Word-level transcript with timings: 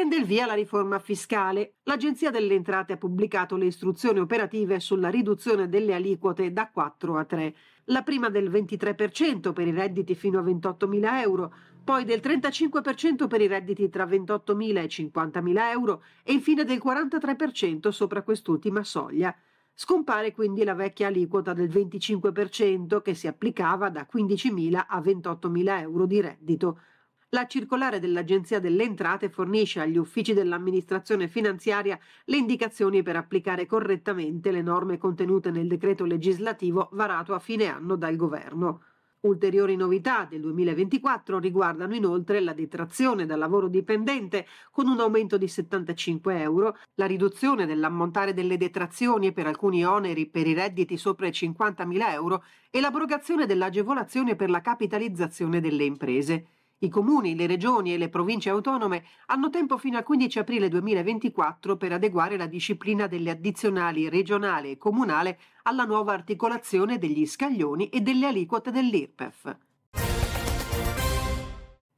prende 0.00 0.16
il 0.16 0.24
via 0.24 0.46
la 0.46 0.54
riforma 0.54 0.98
fiscale. 0.98 1.74
L'Agenzia 1.82 2.30
delle 2.30 2.54
Entrate 2.54 2.94
ha 2.94 2.96
pubblicato 2.96 3.56
le 3.56 3.66
istruzioni 3.66 4.18
operative 4.18 4.80
sulla 4.80 5.10
riduzione 5.10 5.68
delle 5.68 5.92
aliquote 5.92 6.54
da 6.54 6.70
4 6.70 7.18
a 7.18 7.24
3. 7.26 7.54
La 7.84 8.00
prima 8.00 8.30
del 8.30 8.50
23% 8.50 9.52
per 9.52 9.66
i 9.66 9.72
redditi 9.72 10.14
fino 10.14 10.38
a 10.38 10.42
28.000 10.42 11.20
euro, 11.20 11.54
poi 11.84 12.04
del 12.04 12.20
35% 12.24 13.28
per 13.28 13.42
i 13.42 13.46
redditi 13.46 13.90
tra 13.90 14.06
28.000 14.06 14.76
e 14.78 14.86
50.000 14.86 15.70
euro 15.70 16.02
e 16.24 16.32
infine 16.32 16.64
del 16.64 16.80
43% 16.82 17.90
sopra 17.90 18.22
quest'ultima 18.22 18.82
soglia. 18.82 19.36
Scompare 19.74 20.32
quindi 20.32 20.64
la 20.64 20.74
vecchia 20.74 21.08
aliquota 21.08 21.52
del 21.52 21.68
25% 21.68 23.02
che 23.02 23.12
si 23.12 23.26
applicava 23.26 23.90
da 23.90 24.08
15.000 24.10 24.82
a 24.88 24.98
28.000 24.98 25.80
euro 25.80 26.06
di 26.06 26.22
reddito. 26.22 26.78
La 27.32 27.46
circolare 27.46 28.00
dell'Agenzia 28.00 28.58
delle 28.58 28.82
Entrate 28.82 29.28
fornisce 29.28 29.78
agli 29.78 29.96
uffici 29.96 30.34
dell'amministrazione 30.34 31.28
finanziaria 31.28 31.96
le 32.24 32.36
indicazioni 32.36 33.04
per 33.04 33.14
applicare 33.14 33.66
correttamente 33.66 34.50
le 34.50 34.62
norme 34.62 34.98
contenute 34.98 35.52
nel 35.52 35.68
decreto 35.68 36.04
legislativo 36.04 36.88
varato 36.90 37.32
a 37.32 37.38
fine 37.38 37.66
anno 37.66 37.94
dal 37.94 38.16
Governo. 38.16 38.82
Ulteriori 39.20 39.76
novità 39.76 40.26
del 40.28 40.40
2024 40.40 41.38
riguardano 41.38 41.94
inoltre 41.94 42.40
la 42.40 42.52
detrazione 42.52 43.26
dal 43.26 43.38
lavoro 43.38 43.68
dipendente 43.68 44.44
con 44.72 44.88
un 44.88 44.98
aumento 44.98 45.38
di 45.38 45.46
75 45.46 46.40
euro, 46.40 46.76
la 46.94 47.06
riduzione 47.06 47.64
dell'ammontare 47.64 48.34
delle 48.34 48.56
detrazioni 48.56 49.30
per 49.30 49.46
alcuni 49.46 49.86
oneri 49.86 50.26
per 50.26 50.48
i 50.48 50.54
redditi 50.54 50.96
sopra 50.96 51.28
i 51.28 51.30
50.000 51.30 52.10
euro 52.10 52.42
e 52.70 52.80
l'abrogazione 52.80 53.46
dell'agevolazione 53.46 54.34
per 54.34 54.50
la 54.50 54.62
capitalizzazione 54.62 55.60
delle 55.60 55.84
imprese. 55.84 56.46
I 56.82 56.88
comuni, 56.88 57.36
le 57.36 57.46
regioni 57.46 57.92
e 57.92 57.98
le 57.98 58.08
province 58.08 58.48
autonome 58.48 59.04
hanno 59.26 59.50
tempo 59.50 59.76
fino 59.76 59.98
al 59.98 60.02
15 60.02 60.38
aprile 60.38 60.68
2024 60.68 61.76
per 61.76 61.92
adeguare 61.92 62.38
la 62.38 62.46
disciplina 62.46 63.06
delle 63.06 63.28
addizionali 63.28 64.08
regionale 64.08 64.70
e 64.70 64.78
comunale 64.78 65.38
alla 65.64 65.84
nuova 65.84 66.14
articolazione 66.14 66.96
degli 66.96 67.26
scaglioni 67.26 67.90
e 67.90 68.00
delle 68.00 68.28
aliquote 68.28 68.70
dell'IRPEF. 68.70 69.56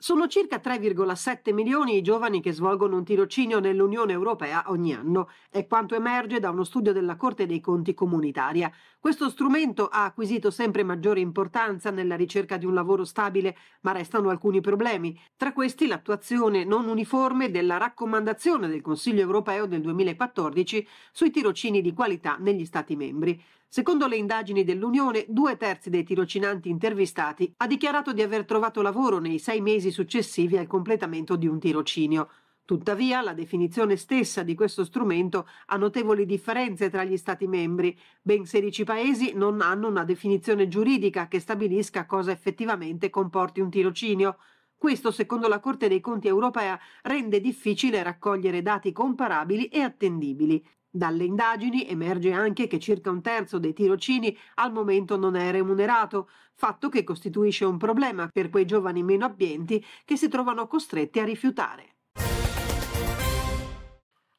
Sono 0.03 0.27
circa 0.27 0.57
3,7 0.57 1.55
milioni 1.55 1.97
i 1.97 2.03
giovani 2.03 2.43
che 2.43 2.51
svolgono 2.51 2.97
un 2.97 3.05
tirocinio 3.05 3.61
nell'Unione 3.61 4.11
Europea 4.11 4.65
ogni 4.67 4.93
anno, 4.93 5.31
è 5.49 5.65
quanto 5.69 5.95
emerge 5.95 6.41
da 6.41 6.51
uno 6.51 6.65
studio 6.65 6.93
della 6.93 7.15
Corte 7.15 7.47
dei 7.47 7.61
Conti 7.61 7.95
comunitaria. 7.95 8.69
Questo 8.99 9.31
strumento 9.31 9.87
ha 9.87 10.03
acquisito 10.03 10.51
sempre 10.51 10.83
maggiore 10.83 11.21
importanza 11.21 11.93
nella 11.93 12.17
ricerca 12.17 12.57
di 12.57 12.67
un 12.67 12.75
lavoro 12.75 13.05
stabile, 13.05 13.57
ma 13.83 13.93
restano 13.93 14.29
alcuni 14.31 14.61
problemi. 14.61 15.17
Tra 15.37 15.53
questi 15.53 15.87
l'attuazione 15.87 16.65
non 16.65 16.89
uniforme 16.89 17.53
della 17.53 17.77
raccomandazione 17.77 18.67
del 18.67 18.81
Consiglio 18.81 19.21
europeo 19.21 19.67
del 19.67 19.83
2014 19.83 20.85
sui 21.13 21.31
tirocini 21.31 21.81
di 21.81 21.93
qualità 21.93 22.39
negli 22.41 22.65
Stati 22.65 22.97
membri. 22.97 23.41
Secondo 23.75 24.07
le 24.07 24.17
indagini 24.17 24.65
dell'Unione, 24.65 25.25
due 25.29 25.57
terzi 25.57 25.89
dei 25.89 26.05
tirocinanti 26.05 26.69
intervistati 26.69 27.55
ha 27.57 27.67
dichiarato 27.67 28.13
di 28.13 28.21
aver 28.21 28.45
trovato 28.45 28.83
lavoro 28.83 29.19
nei 29.19 29.39
sei 29.39 29.63
mesi 29.63 29.91
successivi 29.93 30.57
al 30.57 30.67
completamento 30.67 31.37
di 31.37 31.47
un 31.47 31.61
tirocinio. 31.61 32.29
Tuttavia, 32.65 33.21
la 33.21 33.35
definizione 33.35 33.97
stessa 33.97 34.43
di 34.43 34.55
questo 34.55 34.85
strumento 34.85 35.47
ha 35.67 35.77
notevoli 35.77 36.27
differenze 36.27 36.91
tra 36.91 37.05
gli 37.05 37.17
Stati 37.17 37.47
membri. 37.47 37.97
Ben 38.23 38.45
16 38.45 38.85
paesi 38.85 39.33
non 39.35 39.61
hanno 39.61 39.89
una 39.89 40.05
definizione 40.05 40.67
giuridica 40.69 41.29
che 41.29 41.39
stabilisca 41.39 42.07
cosa 42.07 42.31
effettivamente 42.33 43.11
comporti 43.11 43.61
un 43.61 43.71
tirocinio. 43.71 44.39
Questo, 44.77 45.11
secondo 45.11 45.47
la 45.47 45.61
Corte 45.61 45.87
dei 45.87 46.01
Conti 46.01 46.29
europea, 46.29 46.79
rende 47.03 47.41
difficile 47.41 48.03
raccogliere 48.03 48.63
dati 48.63 48.91
comparabili 48.91 49.67
e 49.67 49.81
attendibili. 49.81 50.65
Dalle 50.95 51.25
indagini 51.25 51.89
emerge 51.89 52.33
anche 52.33 52.67
che 52.67 52.79
circa 52.79 53.11
un 53.11 53.23
terzo 53.23 53.59
dei 53.59 53.73
tirocini 53.73 54.37
al 54.57 54.75
momento 54.75 55.17
non 55.17 55.37
è 55.37 55.51
remunerato, 55.51 56.29
fatto 56.53 56.91
che 56.91 57.03
costituisce 57.03 57.65
un 57.65 57.79
problema 57.79 58.29
per 58.31 58.51
quei 58.51 58.67
giovani 58.67 59.03
meno 59.03 59.25
abbienti 59.25 59.83
che 60.05 60.19
si 60.19 60.29
trovano 60.29 60.67
costretti 60.67 61.19
a 61.19 61.25
rifiutare. 61.25 61.95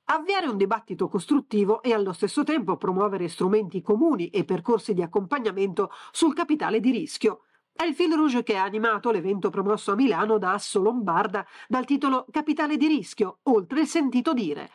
Avviare 0.06 0.46
un 0.46 0.58
dibattito 0.58 1.08
costruttivo 1.08 1.82
e 1.82 1.92
allo 1.92 2.14
stesso 2.14 2.44
tempo 2.44 2.78
promuovere 2.78 3.30
strumenti 3.30 3.82
comuni 3.82 4.30
e 4.30 4.44
percorsi 4.44 4.94
di 4.94 5.02
accompagnamento 5.02 5.90
sul 6.12 6.36
capitale 6.36 6.80
di 6.80 6.92
rischio. 6.92 7.46
È 7.72 7.84
il 7.84 7.96
fil 7.96 8.14
rouge 8.14 8.44
che 8.44 8.58
ha 8.58 8.64
animato 8.64 9.10
l'evento 9.10 9.50
promosso 9.50 9.94
a 9.94 9.96
Milano 9.96 10.38
da 10.38 10.54
Asso 10.54 10.80
Lombarda 10.80 11.44
dal 11.68 11.86
titolo 11.86 12.28
Capitale 12.30 12.78
di 12.78 12.86
rischio, 12.86 13.40
oltre 13.44 13.80
il 13.82 13.88
sentito 13.88 14.34
dire 14.34 14.70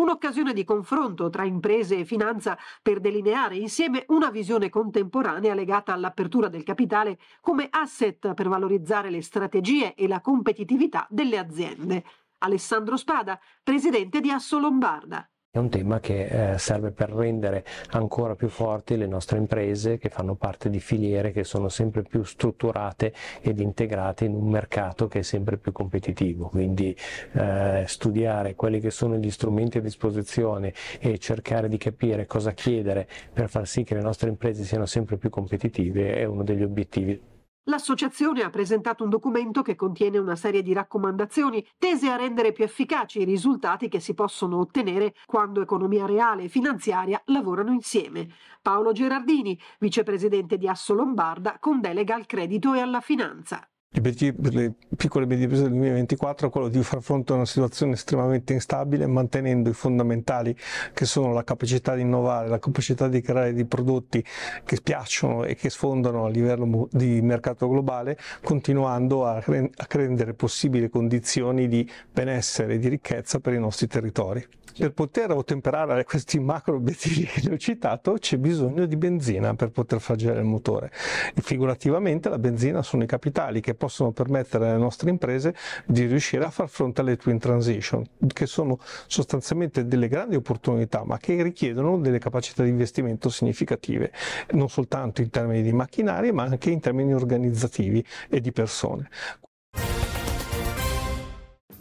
Un'occasione 0.00 0.54
di 0.54 0.64
confronto 0.64 1.28
tra 1.28 1.44
imprese 1.44 1.98
e 1.98 2.04
finanza 2.06 2.56
per 2.80 3.00
delineare 3.00 3.56
insieme 3.56 4.06
una 4.08 4.30
visione 4.30 4.70
contemporanea 4.70 5.52
legata 5.52 5.92
all'apertura 5.92 6.48
del 6.48 6.62
capitale 6.62 7.18
come 7.42 7.66
asset 7.68 8.32
per 8.32 8.48
valorizzare 8.48 9.10
le 9.10 9.20
strategie 9.20 9.94
e 9.94 10.08
la 10.08 10.22
competitività 10.22 11.06
delle 11.10 11.36
aziende. 11.36 12.02
Alessandro 12.38 12.96
Spada, 12.96 13.38
presidente 13.62 14.20
di 14.20 14.30
Asso 14.30 14.58
Lombarda. 14.58 15.28
È 15.52 15.58
un 15.58 15.68
tema 15.68 15.98
che 15.98 16.52
eh, 16.52 16.58
serve 16.58 16.92
per 16.92 17.10
rendere 17.10 17.64
ancora 17.90 18.36
più 18.36 18.48
forti 18.48 18.96
le 18.96 19.08
nostre 19.08 19.36
imprese 19.38 19.98
che 19.98 20.08
fanno 20.08 20.36
parte 20.36 20.70
di 20.70 20.78
filiere 20.78 21.32
che 21.32 21.42
sono 21.42 21.68
sempre 21.68 22.02
più 22.04 22.22
strutturate 22.22 23.12
ed 23.40 23.58
integrate 23.58 24.26
in 24.26 24.34
un 24.34 24.48
mercato 24.48 25.08
che 25.08 25.18
è 25.18 25.22
sempre 25.22 25.56
più 25.56 25.72
competitivo. 25.72 26.46
Quindi 26.50 26.96
eh, 27.32 27.82
studiare 27.88 28.54
quelli 28.54 28.78
che 28.78 28.92
sono 28.92 29.16
gli 29.16 29.30
strumenti 29.32 29.78
a 29.78 29.80
disposizione 29.80 30.72
e 31.00 31.18
cercare 31.18 31.68
di 31.68 31.78
capire 31.78 32.26
cosa 32.26 32.52
chiedere 32.52 33.08
per 33.32 33.48
far 33.48 33.66
sì 33.66 33.82
che 33.82 33.94
le 33.94 34.02
nostre 34.02 34.28
imprese 34.28 34.62
siano 34.62 34.86
sempre 34.86 35.16
più 35.16 35.30
competitive 35.30 36.14
è 36.14 36.24
uno 36.26 36.44
degli 36.44 36.62
obiettivi. 36.62 37.39
L'associazione 37.64 38.42
ha 38.42 38.50
presentato 38.50 39.04
un 39.04 39.10
documento 39.10 39.62
che 39.62 39.76
contiene 39.76 40.16
una 40.18 40.34
serie 40.34 40.62
di 40.62 40.72
raccomandazioni 40.72 41.64
tese 41.78 42.08
a 42.08 42.16
rendere 42.16 42.52
più 42.52 42.64
efficaci 42.64 43.20
i 43.20 43.24
risultati 43.24 43.88
che 43.88 44.00
si 44.00 44.14
possono 44.14 44.58
ottenere 44.58 45.14
quando 45.26 45.60
economia 45.60 46.06
reale 46.06 46.44
e 46.44 46.48
finanziaria 46.48 47.20
lavorano 47.26 47.72
insieme. 47.72 48.28
Paolo 48.62 48.92
Gerardini, 48.92 49.60
vicepresidente 49.78 50.56
di 50.56 50.68
Asso 50.68 50.94
Lombarda, 50.94 51.58
con 51.60 51.80
delega 51.80 52.14
al 52.14 52.26
credito 52.26 52.72
e 52.72 52.80
alla 52.80 53.00
finanza. 53.00 53.69
L'obiettivo 53.92 54.40
per 54.40 54.54
le 54.54 54.72
piccole 54.96 55.24
e 55.24 55.26
medie 55.26 55.42
imprese 55.46 55.64
del 55.64 55.72
2024 55.72 56.46
è 56.46 56.50
quello 56.50 56.68
di 56.68 56.80
far 56.80 57.02
fronte 57.02 57.32
a 57.32 57.34
una 57.34 57.44
situazione 57.44 57.94
estremamente 57.94 58.52
instabile, 58.52 59.08
mantenendo 59.08 59.68
i 59.68 59.72
fondamentali 59.72 60.56
che 60.94 61.04
sono 61.06 61.32
la 61.32 61.42
capacità 61.42 61.96
di 61.96 62.02
innovare, 62.02 62.48
la 62.48 62.60
capacità 62.60 63.08
di 63.08 63.20
creare 63.20 63.52
dei 63.52 63.64
prodotti 63.64 64.24
che 64.64 64.78
piacciono 64.80 65.42
e 65.42 65.56
che 65.56 65.70
sfondano 65.70 66.24
a 66.24 66.28
livello 66.28 66.88
di 66.92 67.20
mercato 67.20 67.68
globale, 67.68 68.16
continuando 68.44 69.26
a, 69.26 69.42
rendere 69.88 70.34
possibili 70.34 70.88
condizioni 70.88 71.66
di 71.66 71.90
benessere 72.12 72.74
e 72.74 72.78
di 72.78 72.86
ricchezza 72.88 73.40
per 73.40 73.54
i 73.54 73.58
nostri 73.58 73.88
territori. 73.88 74.46
Per 74.76 74.92
poter 74.92 75.30
ottemperare 75.32 76.04
questi 76.04 76.38
macro 76.38 76.76
obiettivi 76.76 77.24
che 77.24 77.52
ho 77.52 77.56
citato 77.58 78.14
c'è 78.14 78.38
bisogno 78.38 78.86
di 78.86 78.96
benzina 78.96 79.54
per 79.54 79.70
poter 79.70 80.00
far 80.00 80.16
girare 80.16 80.40
il 80.40 80.46
motore. 80.46 80.90
E 81.34 81.40
figurativamente 81.42 82.28
la 82.28 82.38
benzina 82.38 82.82
sono 82.82 83.02
i 83.02 83.06
capitali 83.06 83.60
che 83.60 83.74
possono 83.74 84.12
permettere 84.12 84.68
alle 84.68 84.78
nostre 84.78 85.10
imprese 85.10 85.54
di 85.86 86.06
riuscire 86.06 86.44
a 86.44 86.50
far 86.50 86.68
fronte 86.68 87.00
alle 87.00 87.16
twin 87.16 87.38
transition, 87.38 88.04
che 88.32 88.46
sono 88.46 88.78
sostanzialmente 89.06 89.86
delle 89.86 90.08
grandi 90.08 90.36
opportunità, 90.36 91.04
ma 91.04 91.18
che 91.18 91.42
richiedono 91.42 91.98
delle 91.98 92.18
capacità 92.18 92.62
di 92.62 92.70
investimento 92.70 93.28
significative, 93.28 94.12
non 94.52 94.68
soltanto 94.68 95.20
in 95.20 95.30
termini 95.30 95.62
di 95.62 95.72
macchinari, 95.72 96.32
ma 96.32 96.44
anche 96.44 96.70
in 96.70 96.80
termini 96.80 97.12
organizzativi 97.12 98.04
e 98.28 98.40
di 98.40 98.52
persone. 98.52 99.08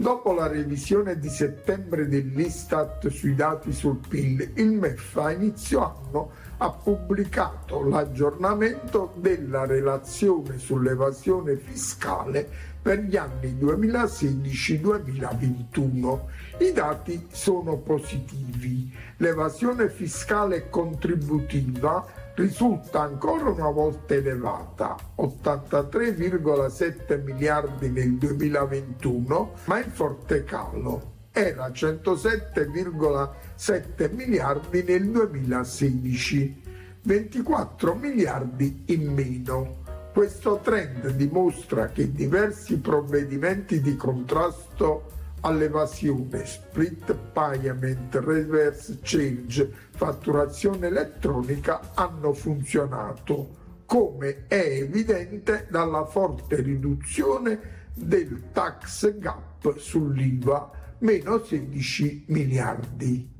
Dopo 0.01 0.31
la 0.31 0.47
revisione 0.47 1.19
di 1.19 1.27
settembre 1.27 2.07
dell'Istat 2.07 3.09
sui 3.09 3.35
dati 3.35 3.73
sul 3.73 3.97
PIL, 3.97 4.51
il 4.55 4.71
MEF 4.71 5.17
a 5.17 5.31
inizio 5.31 5.81
anno 5.81 6.31
ha 6.55 6.71
pubblicato 6.71 7.83
l'aggiornamento 7.83 9.11
della 9.17 9.65
relazione 9.65 10.57
sull'evasione 10.57 11.57
fiscale 11.57 12.47
per 12.81 12.99
gli 12.99 13.17
anni 13.17 13.57
2016-2021. 13.59 16.19
I 16.59 16.71
dati 16.71 17.27
sono 17.29 17.75
positivi. 17.75 18.89
L'evasione 19.17 19.89
fiscale 19.89 20.69
contributiva 20.69 22.28
risulta 22.39 23.01
ancora 23.01 23.49
una 23.49 23.69
volta 23.69 24.13
elevata, 24.13 24.95
83,7 25.17 27.21
miliardi 27.21 27.89
nel 27.89 28.13
2021, 28.13 29.55
ma 29.65 29.83
in 29.83 29.91
forte 29.91 30.45
calo. 30.45 31.17
Era 31.31 31.67
107,7 31.67 34.15
miliardi 34.15 34.83
nel 34.83 35.09
2016, 35.09 36.61
24 37.01 37.95
miliardi 37.95 38.83
in 38.85 39.13
meno. 39.13 39.79
Questo 40.13 40.61
trend 40.63 41.09
dimostra 41.09 41.89
che 41.89 42.13
diversi 42.13 42.79
provvedimenti 42.79 43.81
di 43.81 43.97
contrasto 43.97 45.17
all'evasione, 45.41 46.45
split 46.45 47.13
payment, 47.13 48.15
reverse 48.15 48.99
change, 49.01 49.71
fatturazione 49.91 50.87
elettronica 50.87 51.91
hanno 51.93 52.33
funzionato, 52.33 53.57
come 53.85 54.45
è 54.47 54.79
evidente 54.81 55.67
dalla 55.69 56.05
forte 56.05 56.61
riduzione 56.61 57.87
del 57.93 58.51
tax 58.51 59.17
gap 59.17 59.77
sull'IVA, 59.77 60.71
meno 60.99 61.43
16 61.43 62.25
miliardi. 62.27 63.38